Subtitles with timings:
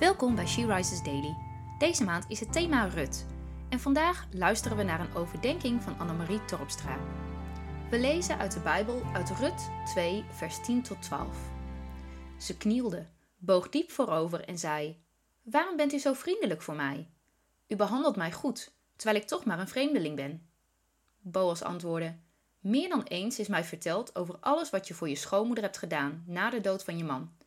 [0.00, 1.36] Welkom bij She Rises Daily.
[1.78, 3.26] Deze maand is het thema Rut.
[3.68, 6.98] En vandaag luisteren we naar een overdenking van Annemarie Torpstra.
[7.90, 11.36] We lezen uit de Bijbel uit Rut 2, vers 10 tot 12.
[12.38, 13.06] Ze knielde,
[13.38, 15.02] boog diep voorover en zei:
[15.42, 17.08] Waarom bent u zo vriendelijk voor mij?
[17.66, 20.48] U behandelt mij goed, terwijl ik toch maar een vreemdeling ben.
[21.18, 22.16] Boas antwoordde:
[22.60, 26.24] Meer dan eens is mij verteld over alles wat je voor je schoonmoeder hebt gedaan
[26.26, 27.38] na de dood van je man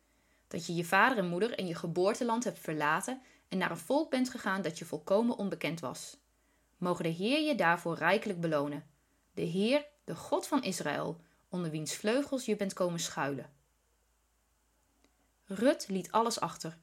[0.54, 4.10] dat je je vader en moeder en je geboorteland hebt verlaten en naar een volk
[4.10, 6.16] bent gegaan dat je volkomen onbekend was.
[6.76, 8.86] Mogen de Heer je daarvoor rijkelijk belonen.
[9.32, 13.52] De Heer, de God van Israël, onder wiens vleugels je bent komen schuilen.
[15.44, 16.78] Rut liet alles achter: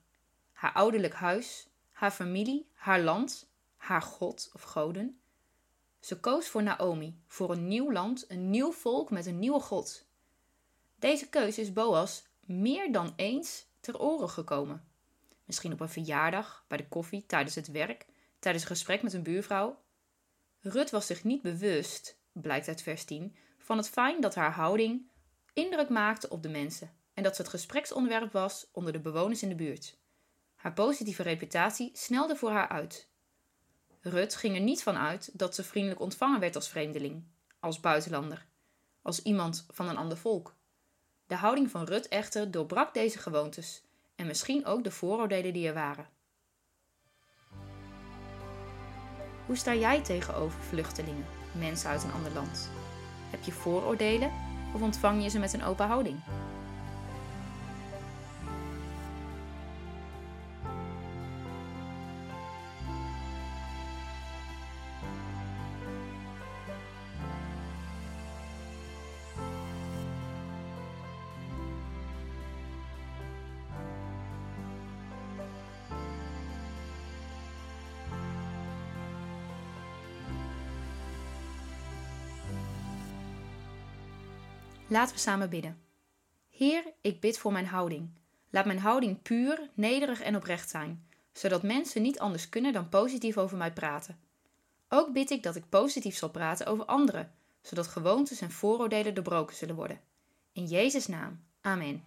[0.52, 5.20] haar ouderlijk huis, haar familie, haar land, haar God of goden.
[6.00, 10.06] Ze koos voor Naomi, voor een nieuw land, een nieuw volk met een nieuwe God.
[10.96, 14.88] Deze keuze is Boas meer dan eens ter oren gekomen.
[15.46, 18.06] Misschien op een verjaardag, bij de koffie, tijdens het werk,
[18.40, 19.82] tijdens een gesprek met een buurvrouw.
[20.60, 25.10] Rut was zich niet bewust, blijkt uit vers 10, van het fijn dat haar houding
[25.54, 29.50] indruk maakte op de mensen en dat ze het gespreksonderwerp was onder de bewoners in
[29.50, 29.98] de buurt.
[30.56, 33.10] Haar positieve reputatie snelde voor haar uit.
[34.02, 37.24] Rut ging er niet van uit dat ze vriendelijk ontvangen werd als vreemdeling,
[37.60, 38.48] als buitenlander,
[39.02, 40.56] als iemand van een ander volk.
[41.32, 43.84] De houding van Rut echter doorbrak deze gewoontes
[44.16, 46.08] en misschien ook de vooroordelen die er waren.
[49.46, 51.26] Hoe sta jij tegenover vluchtelingen,
[51.60, 52.70] mensen uit een ander land?
[53.30, 54.32] Heb je vooroordelen
[54.74, 56.20] of ontvang je ze met een open houding?
[84.92, 85.82] Laten we samen bidden.
[86.50, 88.10] Heer, ik bid voor mijn houding.
[88.50, 93.38] Laat mijn houding puur, nederig en oprecht zijn, zodat mensen niet anders kunnen dan positief
[93.38, 94.20] over mij praten.
[94.90, 97.32] Ook bid ik dat ik positief zal praten over anderen,
[97.62, 100.00] zodat gewoontes en vooroordelen doorbroken zullen worden.
[100.54, 101.40] In Jezus' naam.
[101.62, 102.04] Amen.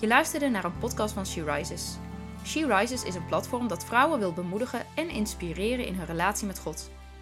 [0.00, 1.96] Je luisterde naar een podcast van She Rises.
[2.44, 6.58] She Rises is een platform dat vrouwen wil bemoedigen en inspireren in hun relatie met
[6.58, 6.90] God.